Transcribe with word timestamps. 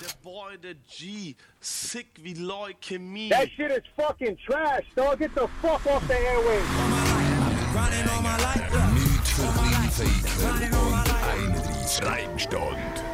Der 0.00 0.08
Boy, 0.24 0.58
der 0.58 0.74
G, 0.74 1.36
sick 1.60 2.08
wie 2.20 2.34
Leukämie. 2.34 3.28
That 3.28 3.48
shit 3.56 3.70
is 3.70 3.84
fucking 3.94 4.36
trash, 4.44 4.84
dog. 4.96 5.20
Get 5.20 5.32
the 5.36 5.46
fuck 5.62 5.86
off 5.86 6.02
the 6.08 6.14
airwaves. 6.14 6.66
Nicht 8.92 9.28
für 9.28 9.46
Kleinfaker 9.52 10.82
und 10.82 11.04
31 11.54 12.04
Reimstand. 12.04 13.04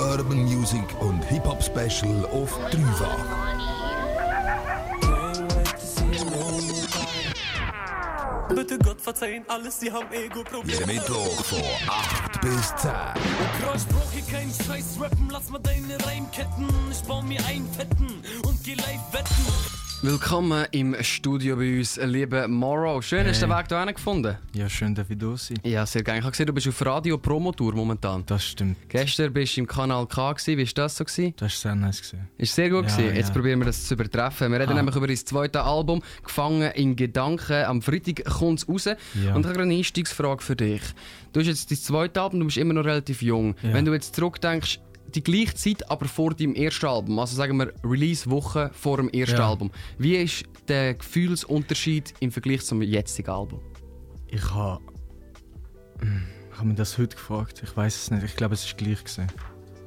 Urban 0.00 0.44
Music 0.44 0.84
und 1.00 1.24
Hip-Hop 1.24 1.62
Special 1.62 2.26
auf 2.26 2.58
dreifach. 2.70 3.79
Bitte 8.54 8.78
Gott 8.78 9.00
verzeihen, 9.00 9.44
alles, 9.48 9.78
die 9.78 9.92
haben 9.92 10.12
Ego-Probleme. 10.12 10.80
Jeden 10.80 10.86
Mittwoch 10.86 11.44
von 11.44 11.62
8 11.88 12.40
bis 12.40 12.76
10. 12.76 12.90
Krass, 13.60 13.84
brauch 13.86 14.12
hier 14.12 14.24
keinen 14.24 14.52
Scheiß 14.52 15.00
rappen, 15.00 15.28
lass 15.30 15.48
mal 15.50 15.60
deine 15.60 15.96
Reimketten. 16.04 16.68
Ich 16.90 17.02
baue 17.02 17.24
mir 17.24 17.44
einen 17.46 17.72
fetten 17.72 18.22
und 18.42 18.62
geh 18.64 18.74
live 18.74 19.12
wetten. 19.12 19.79
Willkommen 20.02 20.64
im 20.70 20.96
Studio 21.02 21.56
bei 21.56 21.76
uns, 21.78 21.98
lieber 22.02 22.48
Morrow. 22.48 23.02
Schön, 23.02 23.26
hast 23.26 23.42
du 23.42 23.46
den 23.46 23.54
Weg 23.54 23.66
hierhin 23.68 23.94
gefunden? 23.94 24.34
Ja, 24.54 24.66
schön, 24.66 24.94
dass 24.94 25.10
ich 25.10 25.18
da 25.18 25.36
sein. 25.36 25.58
Ja, 25.62 25.84
sehr 25.84 26.02
gerne. 26.02 26.20
Ich 26.20 26.24
habe 26.24 26.30
gesehen, 26.30 26.46
du 26.46 26.54
bist 26.54 26.66
auf 26.68 26.86
Radio-Promotour 26.86 27.74
momentan. 27.74 28.24
Das 28.24 28.42
stimmt. 28.46 28.78
Gestern 28.88 29.30
bist 29.34 29.56
du 29.58 29.60
im 29.60 29.66
Kanal 29.66 30.06
K. 30.06 30.32
Gewesen. 30.32 30.56
Wie 30.56 30.66
war 30.66 30.72
das 30.74 30.96
so? 30.96 31.04
Gewesen? 31.04 31.34
Das 31.36 31.52
war 31.52 31.72
sehr 31.72 31.74
nice. 31.74 31.98
Gewesen. 32.00 32.28
Ist 32.38 32.54
sehr 32.54 32.70
gut 32.70 32.86
Ja, 32.88 32.96
gewesen. 32.96 33.14
Jetzt 33.14 33.28
ja. 33.28 33.34
probieren 33.34 33.58
wir 33.58 33.66
das 33.66 33.84
zu 33.86 33.92
übertreffen. 33.92 34.50
Wir 34.50 34.60
reden 34.60 34.72
Ah. 34.72 34.76
nämlich 34.76 34.96
über 34.96 35.06
dein 35.06 35.16
zweites 35.18 35.60
Album, 35.60 36.02
Gefangen 36.24 36.72
in 36.72 36.96
Gedanken. 36.96 37.64
Am 37.66 37.82
Freitag 37.82 38.24
kommt 38.24 38.60
es 38.60 38.68
raus. 38.70 38.86
Ja. 38.86 39.34
Und 39.34 39.42
ich 39.44 39.48
habe 39.52 39.60
eine 39.60 39.74
Einstiegsfrage 39.74 40.42
für 40.42 40.56
dich. 40.56 40.80
Du 41.34 41.40
hast 41.40 41.46
jetzt 41.46 41.70
dein 41.70 41.76
zweites 41.78 42.22
Album, 42.22 42.40
du 42.40 42.46
bist 42.46 42.56
immer 42.56 42.72
noch 42.72 42.86
relativ 42.86 43.20
jung. 43.20 43.54
Wenn 43.60 43.84
du 43.84 43.92
jetzt 43.92 44.16
zurückdenkst, 44.16 44.80
die 45.14 45.22
gleiche 45.22 45.54
Zeit, 45.54 45.90
aber 45.90 46.06
vor 46.06 46.34
deinem 46.34 46.54
ersten 46.54 46.86
Album, 46.86 47.18
also 47.18 47.36
sagen 47.36 47.56
wir 47.58 47.72
Release-Woche 47.84 48.70
vor 48.72 48.96
dem 48.98 49.08
ersten 49.10 49.36
Ja. 49.36 49.48
Album. 49.48 49.70
Wie 49.98 50.16
ist 50.16 50.44
der 50.68 50.94
Gefühlsunterschied 50.94 52.14
im 52.20 52.30
Vergleich 52.32 52.62
zum 52.64 52.82
jetzigen 52.82 53.30
Album? 53.30 53.60
Ich 54.28 54.50
habe. 54.54 54.82
Ich 56.52 56.58
habe 56.58 56.68
mir 56.68 56.74
das 56.74 56.98
heute 56.98 57.16
gefragt. 57.16 57.62
Ich 57.62 57.76
weiß 57.76 57.94
es 57.96 58.10
nicht. 58.10 58.22
Ich 58.22 58.36
glaube, 58.36 58.54
es 58.54 58.64
ist 58.64 58.76
gleich 58.76 59.02
gewesen. 59.02 59.26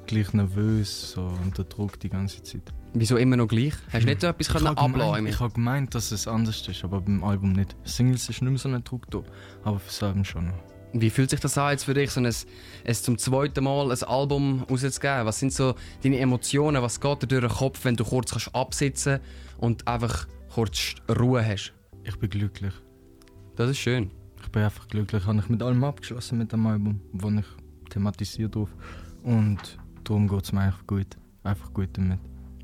Gleich 0.05 0.33
nervös, 0.33 1.11
so 1.11 1.31
unter 1.43 1.63
Druck 1.63 1.99
die 1.99 2.09
ganze 2.09 2.43
Zeit. 2.43 2.73
Wieso 2.93 3.17
immer 3.17 3.37
noch 3.37 3.47
gleich? 3.47 3.73
Hast 3.91 4.03
du 4.03 4.07
nicht 4.09 4.21
so 4.21 4.27
etwas 4.27 4.47
Ich 4.47 4.53
können 4.53 4.67
ablassen 4.67 5.25
ich 5.27 5.39
habe 5.39 5.53
gemeint, 5.53 5.95
dass 5.95 6.11
es 6.11 6.27
anders 6.27 6.67
ist, 6.67 6.83
aber 6.83 7.01
beim 7.01 7.23
Album 7.23 7.53
nicht. 7.53 7.75
Singles 7.83 8.29
ist 8.29 8.41
nicht 8.41 8.49
mehr 8.51 8.59
so 8.59 8.69
ein 8.69 8.83
Druck 8.83 9.09
da, 9.09 9.23
aber 9.63 9.79
fürs 9.79 10.03
Album 10.03 10.23
schon 10.25 10.47
noch. 10.47 10.72
Wie 10.93 11.09
fühlt 11.09 11.31
sich 11.31 11.39
das 11.39 11.57
an 11.57 11.71
jetzt 11.71 11.85
für 11.85 11.95
dich, 11.95 12.11
so 12.11 12.21
ein, 12.21 12.27
ein 12.27 12.93
zum 12.93 13.17
zweiten 13.17 13.63
Mal 13.63 13.91
ein 13.91 14.03
Album 14.03 14.63
rauszugeben? 14.69 15.25
Was 15.25 15.39
sind 15.39 15.51
so 15.51 15.73
deine 16.03 16.19
Emotionen? 16.19 16.83
Was 16.83 17.01
geht 17.01 17.23
dir 17.23 17.27
durch 17.27 17.41
den 17.41 17.49
Kopf, 17.49 17.83
wenn 17.83 17.95
du 17.95 18.03
kurz 18.03 18.31
kannst 18.31 18.53
absitzen 18.53 19.19
und 19.57 19.87
einfach 19.87 20.27
kurz 20.53 20.93
Ruhe 21.09 21.43
hast? 21.43 21.73
Ich 22.03 22.15
bin 22.19 22.29
glücklich. 22.29 22.73
Das 23.55 23.71
ist 23.71 23.79
schön. 23.79 24.11
Ich 24.43 24.49
bin 24.49 24.61
einfach 24.61 24.87
glücklich. 24.87 25.25
Habe 25.25 25.39
ich 25.39 25.49
mit 25.49 25.63
allem 25.63 25.83
abgeschlossen 25.83 26.37
mit 26.37 26.51
dem 26.51 26.67
Album, 26.67 27.01
wo 27.11 27.29
ich 27.29 27.45
thematisiert 27.89 28.53
drauf. 28.53 28.69
Und 29.23 29.79
darum 30.03 30.27
geht 30.27 30.43
es 30.43 30.51
mir 30.51 30.61
einfach 30.61 30.85
gut. 30.85 31.07
Einfach 31.43 31.73
gut 31.73 31.89
damit. 31.93 32.19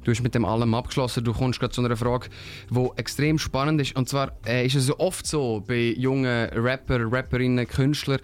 Du 0.10 0.16
hast 0.16 0.24
mit 0.24 0.34
dem 0.34 0.44
allem 0.44 0.74
abgeschlossen. 0.74 1.24
Du 1.24 1.34
kommst 1.34 1.60
gerade 1.60 1.72
zu 1.72 1.86
einer 1.86 1.96
Frage, 1.96 2.30
die 2.72 2.88
extrem 2.96 3.38
spannend 3.38 3.80
ist. 3.80 3.96
Und 3.96 4.10
zwar 4.10 4.32
äh, 4.44 4.66
ist 4.66 4.74
es 4.74 4.88
so 4.88 4.98
oft 4.98 5.28
so 5.28 5.64
bei 5.68 5.94
jungen 5.96 6.50
Rapper, 6.50 7.12
Rapperinnen, 7.12 7.68
Künstlern, 7.68 8.20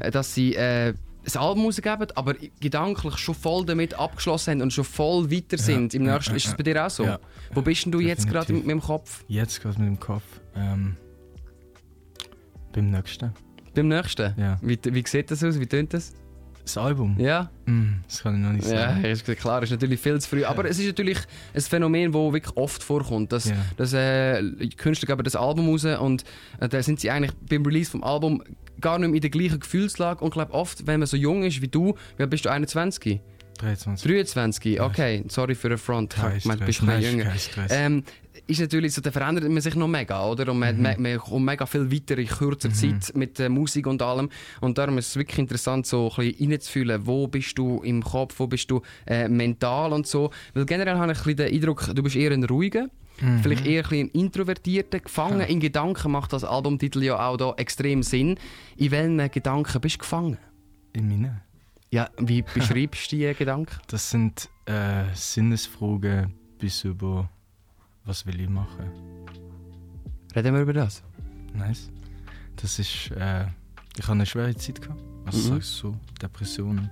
äh, 0.00 0.10
dass 0.10 0.34
sie 0.34 0.54
äh, 0.54 0.92
ein 0.92 1.40
Album 1.40 1.64
rausgeben, 1.64 2.08
aber 2.14 2.34
gedanklich 2.60 3.16
schon 3.16 3.34
voll 3.34 3.64
damit 3.64 3.94
abgeschlossen 3.94 4.50
haben 4.50 4.60
und 4.60 4.72
schon 4.74 4.84
voll 4.84 5.30
weiter 5.30 5.56
sind. 5.56 5.94
Im 5.94 6.04
ja, 6.04 6.12
nächsten, 6.12 6.32
ja, 6.32 6.36
ist 6.36 6.46
es 6.48 6.54
bei 6.54 6.62
dir 6.62 6.84
auch 6.84 6.90
so? 6.90 7.04
Ja. 7.04 7.18
Wo 7.54 7.62
bist 7.62 7.86
denn 7.86 7.92
du 7.92 8.00
jetzt 8.00 8.28
gerade 8.28 8.52
mit 8.52 8.68
dem 8.68 8.82
Kopf? 8.82 9.24
Jetzt 9.26 9.62
gerade 9.62 9.78
mit 9.78 9.88
dem 9.88 9.98
Kopf. 9.98 10.42
Ähm, 10.54 10.98
beim 12.74 12.90
nächsten. 12.90 13.32
Beim 13.74 13.88
nächsten? 13.88 14.38
Ja. 14.38 14.58
Wie, 14.60 14.78
wie 14.82 15.04
sieht 15.06 15.30
das 15.30 15.42
aus? 15.42 15.58
Wie 15.58 15.66
tönt 15.66 15.94
das? 15.94 16.12
Das 16.64 16.76
Album? 16.76 17.16
Ja? 17.18 17.50
Mm, 17.66 17.94
das 18.06 18.22
kann 18.22 18.34
ich 18.36 18.40
noch 18.46 18.52
nicht 18.52 18.68
Ja, 18.68 18.90
sagen. 18.90 19.04
ist 19.04 19.26
klar, 19.38 19.62
ist 19.62 19.70
natürlich 19.70 19.98
viel 20.00 20.20
zu 20.20 20.28
früh. 20.28 20.44
Aber 20.44 20.64
es 20.68 20.78
ist 20.78 20.86
natürlich 20.86 21.18
ein 21.54 21.60
Phänomen, 21.60 22.12
das 22.12 22.32
wirklich 22.32 22.56
oft 22.56 22.82
vorkommt. 22.82 23.32
Dass, 23.32 23.46
Ja. 23.46 23.56
dass 23.76 23.92
äh, 23.92 24.42
Künstler 24.76 25.06
geben 25.08 25.24
das 25.24 25.36
Album 25.36 25.68
raus 25.68 25.84
und 25.84 26.24
äh, 26.60 26.68
da 26.68 26.82
sind 26.82 27.00
sie 27.00 27.10
eigentlich 27.10 27.32
beim 27.48 27.64
Release 27.64 27.90
vom 27.90 28.04
Album 28.04 28.42
gar 28.80 28.98
nicht 28.98 29.08
mehr 29.08 29.16
in 29.16 29.20
der 29.22 29.30
gleichen 29.30 29.60
Gefühlslage. 29.60 30.20
Und 30.20 30.28
ich 30.28 30.34
glaube 30.34 30.52
oft, 30.52 30.86
wenn 30.86 31.00
man 31.00 31.06
so 31.06 31.16
jung 31.16 31.42
ist 31.44 31.60
wie 31.62 31.68
du, 31.68 31.94
wie 32.18 32.26
bist 32.26 32.44
du 32.44 32.50
21? 32.50 33.20
23. 33.60 34.10
23? 34.10 34.80
Okay, 34.80 35.24
sorry 35.28 35.54
für 35.54 35.68
den 35.68 35.78
Front. 35.78 36.16
Ich 36.36 36.44
du 36.44 36.56
bist 36.64 36.80
ein 36.82 36.86
nein, 36.86 37.02
jünger. 37.02 37.32
Ähm, 37.70 38.04
ist 38.46 38.60
natürlich 38.60 38.94
so, 38.94 39.00
da 39.00 39.10
verändert 39.10 39.48
man 39.48 39.60
sich 39.60 39.74
noch 39.74 39.86
mega, 39.88 40.24
oder? 40.26 40.50
Und 40.50 40.58
man, 40.58 40.76
Mhm. 40.76 40.82
man, 40.82 41.02
man 41.02 41.18
kommt 41.18 41.44
mega 41.44 41.66
viel 41.66 41.90
weiter 41.92 42.16
in 42.18 42.26
kürzer 42.26 42.72
Zeit 42.72 43.14
mit 43.14 43.38
der 43.38 43.48
Musik 43.50 43.86
und 43.86 44.00
allem. 44.02 44.30
Und 44.60 44.78
darum 44.78 44.98
ist 44.98 45.08
es 45.08 45.16
wirklich 45.16 45.38
interessant, 45.38 45.86
so 45.86 46.10
ein 46.16 46.26
bisschen 46.32 46.50
reinzufühlen, 46.50 47.06
wo 47.06 47.26
bist 47.28 47.58
du 47.58 47.82
im 47.82 48.02
Kopf, 48.02 48.38
wo 48.38 48.46
bist 48.46 48.70
du 48.70 48.80
äh, 49.06 49.28
mental 49.28 49.92
und 49.92 50.06
so. 50.06 50.30
Weil 50.54 50.64
generell 50.66 50.96
habe 50.96 51.12
ich 51.12 51.18
ein 51.18 51.24
bisschen 51.24 51.36
den 51.36 51.54
Eindruck, 51.54 51.90
du 51.94 52.02
bist 52.02 52.16
eher 52.16 52.32
ein 52.32 52.44
ruhiger, 52.44 52.88
Mhm. 53.20 53.40
vielleicht 53.42 53.66
eher 53.66 53.84
ein 53.92 53.98
ein 54.00 54.08
introvertierter, 54.08 55.00
gefangen 55.00 55.42
in 55.42 55.60
Gedanken, 55.60 56.10
macht 56.10 56.32
das 56.32 56.42
Albumtitel 56.42 57.02
ja 57.02 57.18
auch 57.28 57.36
da 57.36 57.52
extrem 57.58 58.02
Sinn. 58.02 58.38
In 58.78 58.90
welchen 58.92 59.30
Gedanken 59.30 59.78
bist 59.82 59.96
du 59.96 59.98
gefangen? 59.98 60.38
In 60.94 61.08
meinen. 61.08 61.42
Ja, 61.92 62.08
wie 62.18 62.42
beschreibst 62.42 63.10
du 63.12 63.16
die 63.16 63.34
Gedanken? 63.34 63.74
Das 63.88 64.10
sind 64.10 64.48
äh, 64.66 65.04
Sinnesfragen 65.14 66.32
bis 66.58 66.84
über 66.84 67.28
was 68.04 68.24
will 68.26 68.40
ich 68.40 68.48
machen. 68.48 68.90
Reden 70.34 70.54
wir 70.54 70.62
über 70.62 70.72
das. 70.72 71.02
Nice. 71.54 71.90
Das 72.56 72.78
ist. 72.78 73.10
Äh, 73.12 73.46
ich 73.96 74.02
hatte 74.04 74.12
eine 74.12 74.26
schwere 74.26 74.54
Zeit 74.54 74.80
gehabt. 74.80 75.00
Also 75.26 75.38
Mhm. 75.38 75.54
sagst 75.56 75.82
du 75.82 75.88
so, 75.92 75.96
Depressionen, 76.22 76.90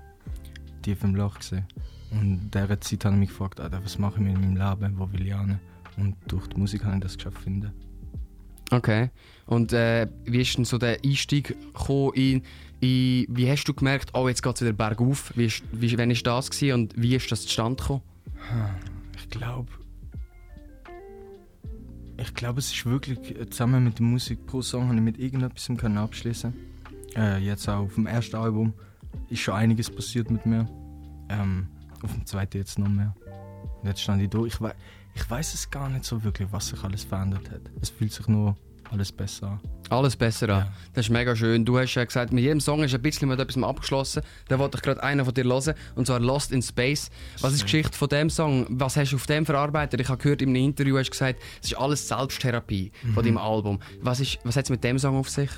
tief 0.83 1.03
im 1.05 1.15
Loch 1.15 1.39
gesehen. 1.39 1.65
Und 2.11 2.21
in 2.21 2.51
dieser 2.51 2.81
Zeit 2.81 3.05
habe 3.05 3.15
ich 3.15 3.21
mich 3.21 3.29
gefragt, 3.31 3.61
Alter, 3.61 3.83
was 3.85 3.99
mache 3.99 4.15
ich 4.17 4.27
mit 4.27 4.35
meinem 4.35 4.57
Leben, 4.57 4.99
wo 4.99 5.11
will 5.13 5.27
ich 5.27 5.35
hin? 5.35 5.59
Und 5.97 6.17
durch 6.27 6.47
die 6.49 6.57
Musik 6.59 6.85
habe 6.85 6.97
ich 6.97 7.03
das 7.03 7.17
geschafft 7.17 7.39
finden. 7.39 7.73
Okay. 8.71 9.11
Und 9.47 9.73
äh, 9.73 10.07
wie 10.25 10.43
ist 10.43 10.57
denn 10.57 10.65
so 10.65 10.79
der 10.79 10.99
Einstieg 11.05 11.57
in, 12.15 12.43
in 12.81 13.27
wie 13.29 13.51
hast 13.51 13.65
du 13.65 13.75
gemerkt, 13.75 14.11
oh 14.15 14.29
jetzt 14.29 14.43
geht 14.43 14.55
es 14.57 14.61
wieder 14.61 14.73
bergauf? 14.73 15.33
Wie, 15.37 15.47
ist, 15.47 15.63
wie, 15.73 15.97
wann 15.97 16.11
war 16.11 16.17
das 16.17 16.51
gewesen 16.51 16.75
und 16.75 16.95
wie 17.01 17.15
ist 17.17 17.33
das 17.33 17.43
zustande 17.43 17.83
gekommen? 17.83 18.03
Ich 19.17 19.31
glaube. 19.31 19.69
Ich 22.21 22.35
glaube, 22.35 22.59
es 22.59 22.73
ist 22.73 22.85
wirklich 22.85 23.39
äh, 23.39 23.49
zusammen 23.49 23.85
mit 23.85 23.99
der 23.99 24.07
Musik 24.07 24.45
pro 24.47 24.61
Song 24.61 24.89
habe 24.89 24.97
ich 24.97 25.03
mit 25.03 25.19
irgendetwas 25.19 25.71
abschließen. 25.97 26.53
Äh, 27.17 27.39
jetzt 27.39 27.69
auch 27.69 27.85
auf 27.85 27.95
dem 27.95 28.07
ersten 28.07 28.37
Album 28.37 28.75
ist 29.31 29.41
schon 29.41 29.55
einiges 29.55 29.89
passiert 29.89 30.31
mit 30.31 30.45
mir. 30.45 30.69
Ähm, 31.29 31.69
auf 32.03 32.13
dem 32.13 32.27
zweiten 32.27 32.59
jetzt 32.59 32.79
noch 32.79 32.89
mehr. 32.89 33.15
Und 33.81 33.89
jetzt 33.89 34.03
stand 34.03 34.21
ich 34.23 34.31
da. 34.31 34.45
Ich, 34.45 34.59
ich 35.19 35.29
weiß 35.31 35.55
es 35.55 35.71
gar 35.71 35.89
nicht 35.89 36.05
so 36.05 36.23
wirklich, 36.23 36.49
was 36.53 36.69
sich 36.69 36.83
alles 36.85 37.05
verändert 37.05 37.51
hat. 37.51 37.63
Es 37.81 37.91
fühlt 37.91 38.13
sich 38.13 38.29
nur 38.29 38.57
alles 38.91 39.13
besser 39.13 39.49
an. 39.49 39.61
Alles 39.91 40.17
besser 40.17 40.49
an. 40.49 40.65
Ja. 40.67 40.73
Das 40.95 41.07
ist 41.07 41.11
mega 41.11 41.35
schön. 41.35 41.65
Du 41.65 41.79
hast 41.79 41.95
ja 41.95 42.05
gesagt, 42.05 42.33
mit 42.33 42.45
jedem 42.45 42.61
Song 42.61 42.83
ist 42.83 42.95
ein 42.95 43.03
bisschen 43.03 43.29
mit 43.29 43.39
etwas 43.39 43.63
abgeschlossen. 43.63 44.23
Da 44.47 44.59
wollte 44.59 44.79
ich 44.79 44.83
gerade 44.83 45.03
einen 45.03 45.25
von 45.25 45.35
dir 45.35 45.45
hören, 45.45 45.75
und 45.97 46.07
zwar 46.07 46.21
Lost 46.21 46.53
in 46.53 46.63
Space. 46.63 47.11
Was 47.41 47.53
ist 47.53 47.61
die 47.61 47.65
Geschichte 47.65 47.99
von 47.99 48.09
dem 48.09 48.31
Song? 48.31 48.67
Was 48.71 48.97
hast 48.97 49.13
du 49.13 49.17
auf 49.17 49.27
dem 49.27 49.45
verarbeitet? 49.45 50.01
Ich 50.01 50.09
habe 50.09 50.23
gehört 50.23 50.41
in 50.41 50.51
einem 50.51 50.65
Interview, 50.65 50.97
hast 50.97 51.09
du 51.09 51.11
gesagt, 51.11 51.41
es 51.61 51.73
ist 51.73 51.79
alles 51.79 52.07
Selbsttherapie 52.07 52.93
von 53.13 53.25
deinem 53.25 53.39
Album. 53.39 53.81
Was, 54.01 54.21
ist, 54.21 54.39
was 54.45 54.57
hat 54.57 54.65
es 54.65 54.71
mit 54.71 54.85
dem 54.85 54.99
Song 54.99 55.17
auf 55.17 55.29
sich? 55.29 55.51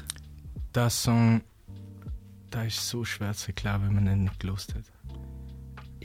Der 0.74 0.90
Song, 0.90 1.42
der 2.52 2.66
ist 2.66 2.88
so 2.88 3.04
schwer 3.04 3.34
zu 3.34 3.48
erklären, 3.48 3.82
wenn 3.82 3.94
man 3.94 4.06
ihn 4.06 4.24
nicht 4.24 4.40
gelost 4.40 4.74
hat. 4.74 4.84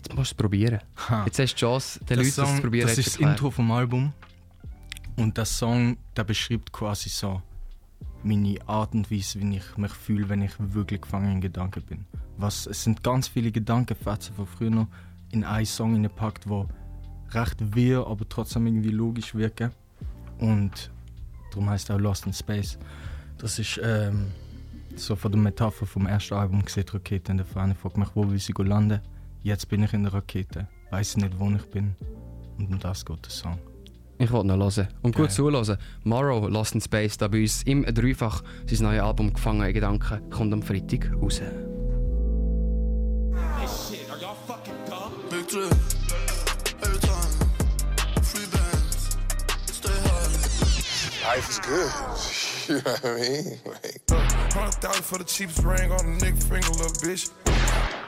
Jetzt 0.07 0.15
musst 0.15 0.31
du 0.31 0.33
es 0.35 0.37
probieren. 0.37 0.79
Ha. 1.09 1.25
Jetzt 1.25 1.39
hast 1.39 1.53
du 1.53 1.55
die 1.55 1.59
Chance, 1.61 1.99
den 1.99 2.05
Der 2.07 2.17
Leuten 2.17 2.27
das 2.27 2.35
zu 2.35 2.45
Song, 2.45 2.61
probieren. 2.61 2.87
das 2.87 2.97
ist 2.97 3.07
das. 3.07 3.15
Intro 3.17 3.49
vom 3.49 3.71
Album. 3.71 4.13
Und 5.17 5.37
der 5.37 5.45
Song, 5.45 5.97
der 6.15 6.23
beschreibt 6.25 6.71
quasi 6.71 7.09
so 7.09 7.41
meine 8.23 8.57
Art 8.67 8.93
und 8.93 9.09
Weise, 9.11 9.39
wie 9.41 9.57
ich 9.57 9.77
mich 9.77 9.91
fühle, 9.91 10.29
wenn 10.29 10.41
ich 10.41 10.51
wirklich 10.59 11.01
gefangen 11.01 11.31
in 11.31 11.41
Gedanken 11.41 11.81
bin. 11.83 12.05
Was, 12.37 12.67
es 12.67 12.83
sind 12.83 13.03
ganz 13.03 13.27
viele 13.27 13.51
Gedankenfetzen 13.51 14.35
von 14.35 14.45
früher 14.45 14.69
noch 14.69 14.87
in 15.31 15.43
einen 15.43 15.65
Song 15.65 15.93
hineingepackt, 15.93 16.47
wo 16.47 16.67
recht 17.31 17.75
wirr, 17.75 18.05
aber 18.07 18.27
trotzdem 18.29 18.67
irgendwie 18.67 18.89
logisch 18.89 19.33
wirken. 19.33 19.71
Und 20.37 20.91
darum 21.51 21.69
heißt 21.69 21.89
er 21.89 21.95
auch 21.95 21.99
Lost 21.99 22.25
in 22.27 22.33
Space. 22.33 22.77
Das 23.37 23.57
ist 23.57 23.79
ähm, 23.83 24.27
so 24.95 25.15
von 25.15 25.31
der 25.31 25.41
Metapher 25.41 25.85
vom 25.85 26.05
ersten 26.07 26.35
Album 26.35 26.63
gesehen, 26.63 26.85
Rakete 26.89 27.31
in 27.31 27.37
der 27.37 27.45
Ferne. 27.45 27.73
Ich 27.73 27.79
frage 27.79 27.99
mich, 27.99 28.09
wo 28.13 28.29
will 28.29 28.39
sie 28.39 28.53
landen? 28.57 29.01
Jetzt 29.45 29.69
bin 29.69 29.83
ich 29.83 29.93
in 29.93 30.01
der 30.01 30.11
Rakete, 30.11 30.67
weiß 30.89 31.17
nicht, 31.17 31.37
wo 31.37 31.47
ich 31.51 31.69
bin. 31.69 31.95
Und 32.57 32.73
um 32.73 32.79
das 32.79 33.05
geht 33.05 33.23
der 33.23 33.29
Song. 33.29 33.59
Ich 34.17 34.31
wollte 34.31 34.47
noch 34.47 34.57
hören. 34.57 34.87
Und 35.03 35.15
gut 35.15 35.27
Geil. 35.27 35.35
zuhören. 35.35 35.77
Morrow, 36.03 36.49
Lost 36.49 36.73
in 36.73 36.81
Space, 36.81 37.15
da 37.19 37.27
bei 37.27 37.41
uns 37.41 37.61
im 37.61 37.85
Dreifach. 37.85 38.41
Sein 38.65 38.79
neues 38.81 39.03
Album 39.03 39.31
«Gefangen 39.31 39.67
in 39.67 39.73
Gedanken» 39.75 40.27
kommt 40.31 40.51
am 40.51 40.63
Freitag 40.63 41.11
raus. 41.21 41.35
shit. 41.35 41.43
Are 44.09 44.17
y'all 44.19 44.33
fucking 44.47 44.73
dumb? 44.89 45.11
Big 45.29 45.47
drip, 45.47 45.71
every 46.81 46.97
time. 46.97 47.29
Free 48.23 48.47
bands, 48.51 49.15
stay 49.67 49.89
high. 49.91 50.39
Life 51.35 51.49
is 51.51 51.59
good. 51.59 51.91
you 52.67 52.81
know 52.81 52.93
what 52.93 53.05
I 53.05 53.13
mean? 53.21 53.59
Like, 53.63 54.01
Hundred 54.55 54.73
thousand 54.81 55.03
for 55.03 55.19
the 55.19 55.23
cheapest 55.23 55.63
ring 55.63 55.91
on 55.91 55.99
a 55.99 56.17
nigga 56.17 56.41
finger, 56.41 56.71
little 56.71 56.89
bitch. 57.03 57.29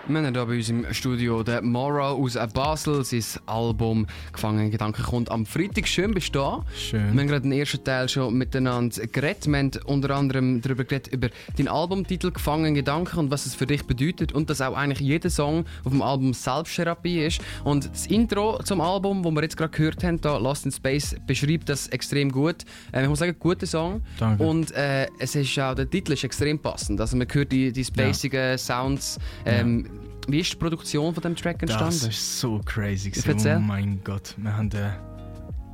Wir 0.09 0.19
haben 0.19 0.33
hier 0.33 0.45
bei 0.45 0.55
uns 0.55 0.69
im 0.69 0.85
Studio 0.93 1.43
den 1.43 1.69
Morrow 1.69 2.17
aus 2.17 2.37
Basel. 2.53 3.03
Sein 3.03 3.21
Album 3.45 4.07
«Gefangene 4.31 4.69
Gedanken» 4.69 5.03
kommt 5.03 5.29
am 5.29 5.45
Freitag. 5.45 5.85
Schön 5.85 6.13
bist 6.13 6.33
du 6.33 6.39
da. 6.39 6.63
Schön. 6.73 7.11
Wir 7.13 7.19
haben 7.19 7.27
gerade 7.27 7.41
den 7.41 7.51
ersten 7.51 7.83
Teil 7.83 8.07
schon 8.07 8.37
miteinander 8.37 9.05
geredet. 9.07 9.47
Wir 9.47 9.57
haben 9.57 9.71
unter 9.83 10.11
anderem 10.11 10.61
darüber 10.61 10.85
geredet, 10.85 11.11
über 11.11 11.27
deinen 11.57 11.67
Albumtitel 11.67 12.31
«Gefangene 12.31 12.71
Gedanken» 12.71 13.19
und 13.19 13.31
was 13.31 13.45
es 13.45 13.53
für 13.53 13.65
dich 13.65 13.83
bedeutet. 13.83 14.31
Und 14.31 14.49
dass 14.49 14.61
auch 14.61 14.77
eigentlich 14.77 15.01
jeder 15.01 15.29
Song 15.29 15.65
auf 15.83 15.91
dem 15.91 16.01
Album 16.01 16.33
Selbsttherapie 16.33 17.25
ist. 17.25 17.41
Und 17.65 17.89
das 17.91 18.07
Intro 18.07 18.63
zum 18.63 18.79
Album, 18.79 19.23
das 19.23 19.33
wir 19.33 19.41
jetzt 19.41 19.57
gerade 19.57 19.75
gehört 19.75 20.05
haben, 20.05 20.21
da 20.21 20.37
«Lost 20.37 20.63
in 20.63 20.71
Space», 20.71 21.17
beschreibt 21.27 21.67
das 21.67 21.89
extrem 21.89 22.31
gut. 22.31 22.63
Äh, 22.93 23.03
ich 23.03 23.09
muss 23.09 23.19
sagen, 23.19 23.35
guter 23.37 23.67
Song. 23.67 24.01
Danke. 24.17 24.41
Und 24.41 24.71
äh, 24.71 25.07
es 25.19 25.35
ist 25.35 25.59
auch, 25.59 25.75
der 25.75 25.89
Titel 25.89 26.13
ist 26.13 26.23
extrem 26.23 26.59
passend. 26.59 27.01
Also 27.01 27.17
man 27.17 27.27
hört 27.29 27.51
die, 27.51 27.73
die 27.73 27.83
spacigen 27.83 28.57
Sounds. 28.57 29.19
Ähm, 29.45 29.96
Wie 30.27 30.41
ist 30.41 30.51
die 30.51 30.57
Produktion 30.57 31.13
von 31.13 31.23
dem 31.23 31.35
Track 31.37 31.61
entstanden? 31.61 31.99
Das 31.99 32.03
ist 32.03 32.39
so 32.39 32.59
crazy. 32.65 33.11
Erzähl. 33.25 33.55
Oh 33.55 33.59
mein 33.59 34.03
Gott. 34.03 34.35
Wir 34.37 34.55
haben 34.55 34.69
den. 34.69 34.91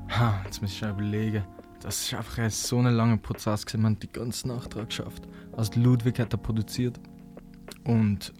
Ha, 0.10 0.42
jetzt 0.46 0.62
muss 0.62 0.72
ich 0.72 0.82
überlegen. 0.84 1.44
Das 1.82 2.04
ist 2.04 2.14
einfach 2.14 2.38
ein 2.38 2.52
so 2.52 2.78
ein 2.78 2.86
langer 2.86 3.18
Prozess. 3.18 3.66
Wir 3.66 3.82
haben 3.82 3.98
die 3.98 4.08
ganze 4.08 4.48
Nacht 4.48 4.76
dran 4.76 4.86
geschafft. 4.86 5.24
Also 5.58 5.80
Ludwig 5.80 6.20
hat 6.20 6.34
er 6.34 6.38
produziert. 6.38 7.00
Und 7.84 8.32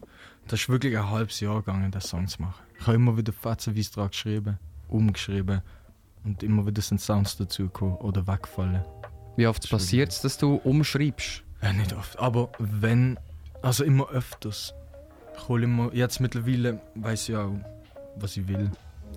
das 0.48 0.62
ist 0.62 0.70
wirklich 0.70 0.96
ein 0.96 1.10
halbes 1.10 1.40
Jahr 1.40 1.58
gegangen, 1.58 1.90
den 1.92 2.02
Song 2.02 2.28
zu 2.28 2.44
machen. 2.44 2.64
Ich 2.80 2.86
habe 2.86 2.96
immer 2.96 3.18
wieder 3.18 3.34
Fetzenweise 3.34 3.92
dran 3.92 4.10
geschrieben, 4.10 4.60
umgeschrieben. 4.90 5.62
Und 6.24 6.44
immer 6.44 6.66
wieder 6.68 6.82
sind 6.82 7.02
Sounds 7.02 7.38
dazugekommen 7.38 7.96
oder 7.98 8.28
weggefallen. 8.28 8.86
Wie 9.36 9.48
oft 9.48 9.68
passiert 9.68 10.12
es, 10.12 10.22
dass 10.22 10.38
du 10.38 10.56
umschreibst? 10.56 11.44
Ja, 11.62 11.74
nicht 11.74 11.92
oft. 11.94 12.20
Aber 12.20 12.52
wenn, 12.60 13.20
also 13.64 13.84
immer 13.84 14.10
öfters. 14.10 14.76
Ich 15.36 15.48
hole 15.48 15.64
immer, 15.66 15.94
jetzt 15.94 16.20
mittlerweile 16.20 16.80
weiß 16.96 17.30
ich 17.30 17.36
auch, 17.36 17.54
was 18.16 18.38
ich 18.38 18.48
will. 18.48 18.70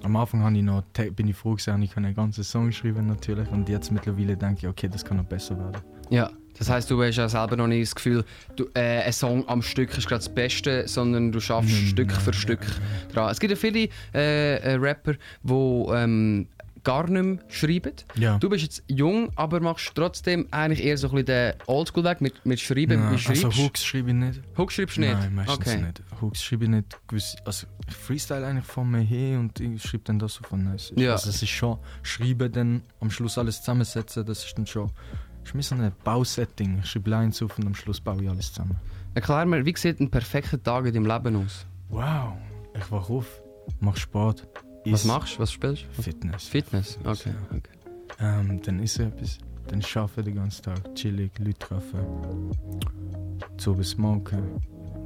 Am 0.02 0.16
Anfang 0.16 0.42
habe 0.42 0.56
ich 0.56 0.62
noch, 0.62 0.82
bin 1.14 1.28
ich 1.28 1.36
froh 1.36 1.54
gewesen, 1.54 1.82
ich 1.82 1.92
kann 1.92 2.04
einen 2.04 2.14
ganzen 2.14 2.44
Song 2.44 2.70
schreiben 2.72 3.06
natürlich. 3.06 3.48
Und 3.50 3.68
jetzt 3.68 3.90
mittlerweile 3.90 4.36
denke 4.36 4.60
ich, 4.60 4.68
okay, 4.68 4.88
das 4.88 5.04
kann 5.04 5.16
noch 5.16 5.24
besser 5.24 5.58
werden. 5.58 5.80
Ja. 6.10 6.30
Das 6.58 6.70
heißt, 6.70 6.90
du 6.90 7.02
hast 7.02 7.16
ja 7.16 7.28
selber 7.28 7.56
noch 7.56 7.66
nicht 7.66 7.82
das 7.82 7.94
Gefühl, 7.94 8.24
du, 8.56 8.64
äh, 8.74 9.02
ein 9.02 9.12
Song 9.12 9.46
am 9.46 9.60
Stück 9.60 9.96
ist 9.96 10.08
gerade 10.08 10.20
das 10.20 10.34
Beste, 10.34 10.88
sondern 10.88 11.30
du 11.30 11.38
schaffst 11.38 11.70
Nein, 11.70 11.86
Stück 11.86 12.08
nein, 12.08 12.20
für 12.20 12.30
nein, 12.30 12.40
Stück 12.40 12.60
dran. 13.12 13.30
Es 13.30 13.40
gibt 13.40 13.50
ja 13.50 13.56
viele 13.56 13.90
äh, 14.14 14.56
äh, 14.56 14.74
Rapper, 14.76 15.14
die 15.42 15.52
ähm, 15.52 16.48
gar 16.86 17.08
nicht 17.10 17.22
mehr 17.22 17.38
schreiben. 17.50 17.92
Ja. 18.14 18.38
Du 18.38 18.48
bist 18.48 18.62
jetzt 18.62 18.82
jung, 18.86 19.30
aber 19.34 19.60
machst 19.60 19.92
trotzdem 19.94 20.46
eigentlich 20.52 20.84
eher 20.84 20.96
so 20.96 21.08
ein 21.08 21.24
bisschen 21.24 21.26
den 21.26 21.54
Oldschool-Weg 21.66 22.20
mit, 22.20 22.46
mit 22.46 22.60
Schreiben. 22.60 23.00
Nein, 23.00 23.18
Wie 23.20 23.28
also 23.28 23.48
Hooks 23.50 23.84
schreibe 23.84 24.10
ich 24.10 24.14
nicht. 24.14 24.40
Hook 24.56 24.70
schreibst 24.72 24.96
du 24.96 25.00
nicht? 25.00 25.12
Nein, 25.12 25.34
meistens 25.34 25.56
okay. 25.58 25.82
nicht. 25.82 26.02
Hooks 26.22 26.42
schreibe 26.42 26.64
ich 26.64 26.70
nicht. 26.70 26.96
Gewiss- 27.08 27.36
Also 27.44 27.66
ich 27.88 27.94
freestyle 27.94 28.46
eigentlich 28.46 28.64
von 28.64 28.88
mir 28.90 29.00
her 29.00 29.38
und 29.40 29.58
ich 29.60 29.82
schreibe 29.82 30.04
dann 30.04 30.18
das, 30.20 30.40
was 30.40 30.52
nice 30.58 30.90
ist. 30.90 31.00
Ja. 31.00 31.12
Also 31.12 31.30
es 31.30 31.42
ist 31.42 31.48
schon, 31.50 31.78
schreiben 32.02 32.50
dann 32.52 32.82
am 33.00 33.10
Schluss 33.10 33.36
alles 33.36 33.58
zusammensetzen, 33.58 34.24
das 34.24 34.44
ist 34.44 34.56
dann 34.56 34.66
schon, 34.66 34.90
ist 35.44 35.54
mir 35.54 35.62
so 35.62 35.74
ein 35.74 35.92
Bausetting. 36.04 36.78
Ich 36.84 36.90
schreibe 36.90 37.10
Lines 37.10 37.42
auf 37.42 37.58
und 37.58 37.66
am 37.66 37.74
Schluss 37.74 38.00
baue 38.00 38.22
ich 38.22 38.30
alles 38.30 38.52
zusammen. 38.52 38.76
Erklär 39.14 39.44
mir, 39.46 39.66
wie 39.66 39.74
sieht 39.76 39.98
ein 40.00 40.10
perfekter 40.10 40.62
Tag 40.62 40.86
in 40.86 40.94
deinem 40.94 41.06
Leben 41.06 41.36
aus? 41.44 41.66
Wow, 41.88 42.34
ich 42.78 42.90
wach 42.92 43.08
auf, 43.10 43.26
mach 43.80 43.96
Sport. 43.96 44.46
Was 44.92 45.04
machst 45.04 45.36
du? 45.36 45.40
Was 45.40 45.52
spielst 45.52 45.84
du? 45.96 46.02
Fitness. 46.02 46.44
Fitness? 46.48 46.98
Okay. 47.04 47.32
okay. 47.50 47.60
Ähm, 48.20 48.60
dann 48.62 48.80
ist 48.80 48.98
etwas. 48.98 49.38
Dann 49.68 49.82
arbeite 49.94 50.20
ich 50.20 50.24
den 50.26 50.34
ganzen 50.36 50.62
Tag. 50.62 50.94
Chillig, 50.94 51.38
Leute 51.38 51.58
treffen. 51.58 52.50
Zu 53.56 53.72
oben 53.72 53.84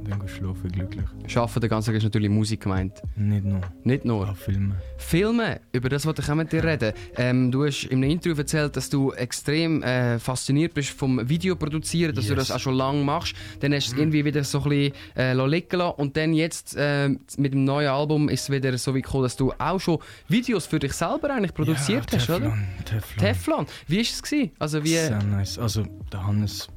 Dann 0.09 0.19
geh 0.19 0.27
schlafen, 0.27 0.71
glücklich. 0.71 1.05
Schaffen, 1.27 1.59
der 1.59 1.69
ganze 1.69 1.87
Tag 1.91 1.97
ist 1.97 2.03
natürlich 2.03 2.29
Musik 2.29 2.61
gemeint. 2.61 3.01
Nicht 3.15 3.45
nur. 3.45 3.61
Nicht 3.83 4.03
nur. 4.03 4.29
Auch 4.29 4.35
Filme. 4.35 4.75
Filme, 4.97 5.61
über 5.71 5.89
das 5.89 6.05
wollte 6.05 6.21
ich 6.21 6.29
auch 6.29 6.35
mit 6.35 6.51
dir 6.51 6.63
reden. 6.63 6.93
Ähm, 7.17 7.51
du 7.51 7.65
hast 7.65 7.83
in 7.85 7.99
einem 7.99 8.11
Interview 8.11 8.35
erzählt, 8.37 8.75
dass 8.75 8.89
du 8.89 9.11
extrem 9.13 9.83
äh, 9.83 10.17
fasziniert 10.19 10.73
bist 10.73 10.89
vom 10.89 11.29
Videoproduzieren, 11.29 12.15
dass 12.15 12.25
du 12.25 12.33
Yes. 12.33 12.47
das 12.47 12.51
auch 12.55 12.59
schon 12.59 12.75
lange 12.75 13.03
machst. 13.03 13.35
Dann 13.59 13.73
hast 13.73 13.89
du 13.89 13.93
es 13.93 13.99
irgendwie 13.99 14.25
wieder 14.25 14.43
so 14.43 14.63
ein 14.63 14.69
bisschen 14.69 14.93
äh, 15.15 15.33
liegen 15.47 15.77
lassen. 15.77 15.95
Und 15.99 16.17
dann 16.17 16.33
jetzt 16.33 16.75
äh, 16.75 17.09
mit 17.37 17.53
dem 17.53 17.63
neuen 17.63 17.89
Album 17.89 18.29
ist 18.29 18.43
es 18.43 18.49
wieder 18.49 18.75
so 18.77 18.95
wie 18.95 19.01
gekommen, 19.01 19.23
dass 19.23 19.35
du 19.35 19.53
auch 19.57 19.79
schon 19.79 19.99
Videos 20.27 20.65
für 20.65 20.79
dich 20.79 20.93
selber 20.93 21.29
eigentlich 21.33 21.53
produziert 21.53 22.11
ja, 22.11 22.17
hast, 22.17 22.27
Teflon, 22.27 22.43
oder? 22.43 22.57
Teflon. 22.85 23.25
Teflon. 23.25 23.65
Wie 23.87 23.95
war 23.97 24.01
es? 24.01 24.23
Gewesen? 24.23 24.51
Also 24.59 24.83
wie... 24.83 24.89
Sehr 24.89 25.23
nice. 25.23 25.59
Also, 25.59 25.83
der 26.11 26.25
Hannes, 26.25 26.67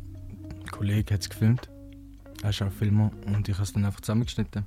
ein 0.62 0.70
Kollege, 0.70 1.14
hat 1.14 1.22
es 1.22 1.30
gefilmt. 1.30 1.68
Er 2.42 2.50
ist 2.50 2.62
auch 2.62 2.72
Filmer 2.72 3.10
und 3.26 3.48
ich 3.48 3.54
habe 3.54 3.64
es 3.64 3.72
dann 3.72 3.84
einfach 3.84 4.00
zusammengeschnitten. 4.00 4.64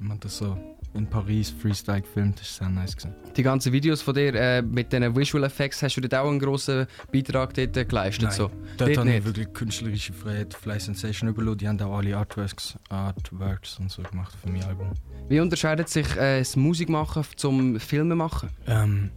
Man 0.00 0.12
hat 0.12 0.24
das 0.24 0.38
so 0.38 0.56
in 0.94 1.06
Paris 1.06 1.50
Freestyle 1.50 2.00
gefilmt, 2.00 2.40
das 2.40 2.48
ist 2.48 2.56
sehr 2.56 2.68
nice 2.68 2.96
gewesen. 2.96 3.14
Die 3.36 3.42
ganzen 3.42 3.72
Videos 3.72 4.00
von 4.00 4.14
dir 4.14 4.34
äh, 4.34 4.62
mit 4.62 4.92
diesen 4.92 5.14
Visual 5.14 5.44
Effects, 5.44 5.82
hast 5.82 5.96
du 5.96 6.00
dort 6.00 6.14
auch 6.14 6.28
einen 6.28 6.38
grossen 6.38 6.86
Beitrag 7.12 7.52
dort 7.54 7.88
geleistet? 7.88 8.32
So? 8.32 8.48
dort 8.76 8.80
Dort 8.80 8.96
habe 8.98 9.08
ich 9.08 9.14
nicht? 9.16 9.24
wirklich 9.26 9.52
künstlerische 9.52 10.12
Freiheit, 10.12 10.54
Fly 10.54 10.80
Sensation 10.80 11.28
überlassen. 11.28 11.58
Die 11.58 11.68
haben 11.68 11.80
auch 11.80 11.98
alle 11.98 12.16
Artworks, 12.16 12.78
Artworks 12.88 13.78
und 13.78 13.90
so 13.90 14.02
gemacht 14.02 14.34
für 14.42 14.50
mein 14.50 14.64
Album. 14.64 14.92
Wie 15.28 15.40
unterscheidet 15.40 15.88
sich 15.88 16.16
äh, 16.16 16.38
das 16.38 16.56
Musikmachen 16.56 17.24
zum 17.36 17.78
Filme 17.78 18.14
machen? 18.14 18.48
Ähm, 18.66 19.10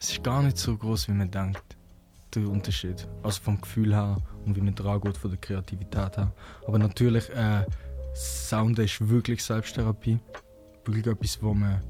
es 0.00 0.10
ist 0.12 0.24
gar 0.24 0.42
nicht 0.42 0.56
so 0.56 0.76
groß, 0.76 1.08
wie 1.08 1.12
man 1.12 1.30
denkt. 1.30 1.76
Der 2.34 2.48
Unterschied. 2.48 3.06
Also 3.22 3.40
vom 3.42 3.60
Gefühl 3.60 3.94
her 3.94 4.16
und 4.46 4.56
wie 4.56 4.60
man 4.62 4.74
dran 4.74 5.00
geht, 5.00 5.16
von 5.16 5.30
der 5.30 5.38
Kreativität 5.40 6.16
her. 6.16 6.32
Aber 6.66 6.78
natürlich, 6.78 7.28
äh, 7.30 7.64
Sound 8.14 8.78
ist 8.78 9.06
wirklich 9.08 9.42
Selbsttherapie. 9.42 10.18
Wirklich 10.84 11.06
etwas, 11.06 11.42
wo 11.42 11.54
man. 11.54 11.80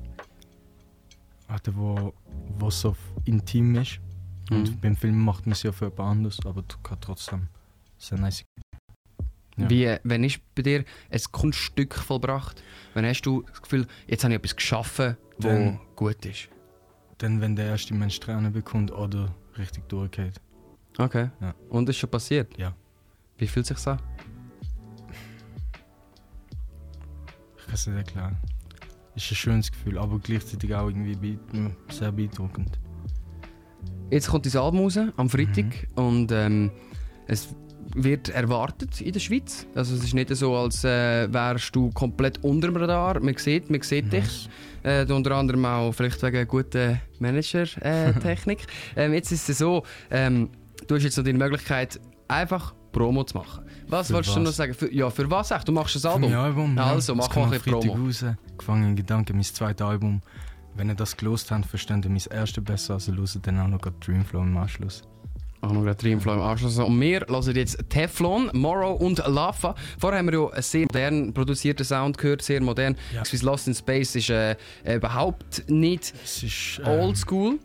Hat, 1.48 1.68
wo, 1.76 2.12
wo 2.58 2.70
so 2.70 2.96
intim 3.24 3.74
ist. 3.76 4.00
Und 4.50 4.70
Mhm. 4.70 4.80
beim 4.80 4.96
Film 4.96 5.18
macht 5.24 5.46
man 5.46 5.52
es 5.52 5.62
ja 5.62 5.72
für 5.72 5.86
jemand 5.86 6.00
anderes, 6.00 6.38
aber 6.44 6.62
du 6.62 6.76
kannst 6.82 7.02
trotzdem 7.04 7.48
sehr 7.98 8.18
nice. 8.18 8.44
Ja. 9.56 9.68
Wie, 9.70 9.84
äh, 9.84 10.00
wenn 10.02 10.24
ist 10.24 10.40
bei 10.54 10.62
dir 10.62 10.84
ein 11.10 11.20
Kunststück 11.30 11.94
vollbracht? 11.94 12.62
Wenn 12.94 13.04
hast 13.04 13.22
du 13.22 13.42
das 13.42 13.60
Gefühl, 13.62 13.86
jetzt 14.06 14.24
habe 14.24 14.32
ich 14.34 14.38
etwas 14.38 14.56
geschaffen, 14.56 15.16
das 15.38 15.52
Dann- 15.52 15.80
gut 15.94 16.24
ist? 16.24 16.48
Dann, 17.18 17.40
wenn 17.40 17.54
der 17.54 17.66
erste 17.66 17.94
Mensch 17.94 18.18
Tränen 18.18 18.52
bekommt 18.52 18.90
oder 18.92 19.34
richtig 19.58 19.88
durchgeht. 19.88 20.40
Okay. 20.98 21.30
Ja. 21.40 21.54
Und 21.68 21.88
das 21.88 21.96
ist 21.96 22.00
schon 22.00 22.10
passiert? 22.10 22.56
Ja. 22.58 22.74
Wie 23.38 23.46
fühlt 23.46 23.66
sich 23.66 23.86
an? 23.86 23.98
Ich 27.56 27.64
kann 27.64 27.74
es 27.74 27.86
nicht 27.86 27.96
erklären. 27.96 28.36
Ist 29.14 29.30
ein 29.30 29.34
schönes 29.34 29.70
Gefühl, 29.70 29.98
aber 29.98 30.18
gleichzeitig 30.18 30.74
auch 30.74 30.88
irgendwie 30.88 31.38
ja, 31.52 31.70
sehr 31.90 32.12
beeindruckend. 32.12 32.78
Jetzt 34.10 34.28
kommt 34.28 34.46
dein 34.46 34.60
Album 34.60 34.80
raus, 34.80 34.98
am 35.16 35.30
Freitag. 35.30 35.88
Mhm. 35.96 36.04
Und 36.04 36.32
ähm, 36.32 36.70
es 37.26 37.54
wird 37.94 38.28
erwartet 38.30 39.00
in 39.00 39.12
der 39.12 39.20
Schweiz. 39.20 39.66
Also 39.74 39.94
es 39.94 40.04
ist 40.04 40.14
nicht 40.14 40.34
so, 40.34 40.56
als 40.56 40.84
äh, 40.84 41.32
wärst 41.32 41.74
du 41.74 41.90
komplett 41.90 42.42
unter 42.42 42.68
dem 42.68 42.76
Radar. 42.76 43.20
Man 43.20 43.36
sieht, 43.36 43.70
man 43.70 43.82
sieht 43.82 44.12
dich. 44.12 44.48
Äh, 44.82 45.06
unter 45.12 45.32
anderem 45.32 45.64
auch 45.64 45.92
vielleicht 45.92 46.22
wegen 46.22 46.46
guter 46.48 46.98
Manager-Technik. 47.20 48.66
ähm, 48.96 49.12
jetzt 49.12 49.30
ist 49.30 49.48
es 49.48 49.58
so, 49.58 49.84
ähm, 50.10 50.50
du 50.86 50.96
hast 50.96 51.04
jetzt 51.04 51.16
noch 51.16 51.24
die 51.24 51.32
Möglichkeit, 51.32 52.00
einfach 52.28 52.74
Promo 52.90 53.24
zu 53.24 53.38
machen. 53.38 53.64
Was 53.88 54.08
Für 54.08 54.14
wolltest 54.14 54.36
du 54.36 54.40
noch 54.40 54.52
sagen? 54.52 54.74
Für, 54.74 54.92
ja, 54.92 55.10
für 55.10 55.30
was 55.30 55.50
echt? 55.50 55.68
Du 55.68 55.72
machst 55.72 56.04
ein 56.04 56.10
Album? 56.10 56.30
Mein 56.30 56.38
Album. 56.38 56.78
Also, 56.78 57.14
mach 57.14 57.34
mal 57.34 57.44
ein 57.44 57.50
bisschen 57.50 57.72
Promo. 57.72 58.06
raus. 58.06 58.24
Gefangen 58.58 58.90
in 58.90 58.96
Gedanken, 58.96 59.36
mein 59.36 59.44
zweites 59.44 59.86
Album. 59.86 60.22
Wenn 60.74 60.88
ihr 60.88 60.94
das 60.94 61.16
gelost 61.16 61.50
habt, 61.50 61.66
versteht 61.66 62.04
ihr 62.04 62.10
mein 62.10 62.22
erstes 62.30 62.64
besser. 62.64 62.94
Also 62.94 63.12
hört 63.12 63.46
dann 63.46 63.60
auch 63.60 63.68
noch 63.68 63.80
Dreamflow 64.00 64.40
im 64.42 64.56
Anschluss. 64.56 65.02
Machen 65.62 65.76
wir 65.76 65.84
gerade 65.84 66.02
Dreamflow 66.02 66.32
im 66.32 66.40
Anschluss. 66.40 66.76
Und 66.76 67.00
wir 67.00 67.20
hören 67.20 67.56
jetzt 67.56 67.78
Teflon, 67.88 68.50
Morrow 68.52 69.00
und 69.00 69.18
Lava. 69.18 69.76
Vorher 69.96 70.18
haben 70.18 70.26
wir 70.26 70.40
ja 70.40 70.48
einen 70.48 70.62
sehr 70.62 70.86
modern 70.92 71.32
produzierten 71.32 71.84
Sound 71.84 72.18
gehört, 72.18 72.42
sehr 72.42 72.60
modern. 72.60 72.96
Ja. 73.14 73.22
Lost 73.42 73.68
in 73.68 73.74
Space 73.74 74.16
ist 74.16 74.28
äh, 74.28 74.56
äh, 74.82 74.96
überhaupt 74.96 75.62
nicht 75.68 76.14
ähm, 76.84 76.86
oldschool, 76.88 77.52
mm, 77.52 77.58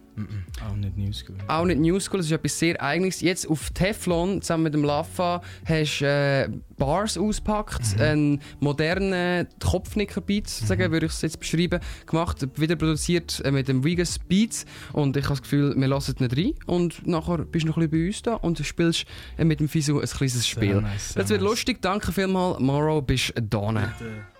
auch 0.67 0.75
nicht 0.75 0.97
New 0.97 1.11
School. 1.13 1.35
auch 1.47 1.65
nicht 1.65 1.79
New 1.79 1.99
School, 1.99 2.19
es 2.19 2.25
ist 2.27 2.31
etwas 2.31 2.57
sehr 2.59 2.81
Eigenes. 2.81 3.21
Jetzt 3.21 3.47
auf 3.49 3.69
Teflon, 3.71 4.41
zusammen 4.41 4.63
mit 4.63 4.73
dem 4.73 4.83
Lava, 4.83 5.41
hast 5.65 5.99
du 5.99 6.05
äh, 6.05 6.49
Bars 6.77 7.17
ausgepackt, 7.17 7.95
Mhm. 7.97 8.01
einen 8.01 8.41
modernen 8.59 9.47
Kopfnicker-Beat, 9.59 10.47
sozusagen, 10.47 10.91
würde 10.91 11.05
ich 11.07 11.11
es 11.11 11.21
jetzt 11.21 11.39
beschreiben, 11.39 11.79
gemacht, 12.05 12.47
wieder 12.59 12.75
produziert 12.75 13.41
äh, 13.45 13.51
mit 13.51 13.67
dem 13.67 13.83
Vegas 13.83 14.19
Beats. 14.19 14.65
Und 14.93 15.17
ich 15.17 15.23
habe 15.25 15.33
das 15.33 15.41
Gefühl, 15.41 15.73
wir 15.77 15.87
lassen 15.87 16.15
es 16.15 16.19
nicht 16.19 16.37
rein. 16.37 16.53
Und 16.65 17.07
nachher 17.07 17.39
bist 17.39 17.63
du 17.65 17.69
noch 17.69 17.77
ein 17.77 17.89
bisschen 17.89 18.01
bei 18.03 18.07
uns 18.07 18.21
da 18.21 18.33
und 18.35 18.59
spielst 18.65 19.05
äh, 19.37 19.43
mit 19.45 19.59
dem 19.59 19.67
Fisu 19.69 19.99
ein 19.99 20.07
kleines 20.07 20.47
Spiel. 20.47 20.81
nice, 20.81 21.13
sehr 21.13 21.21
das 21.23 21.29
wird 21.31 21.41
nice. 21.41 21.49
lustig. 21.49 21.81
Danke 21.81 22.11
vielmals, 22.11 22.59
Morrow, 22.59 23.01
bist 23.05 23.33
da. 23.35 23.71
Bitte. 23.71 24.36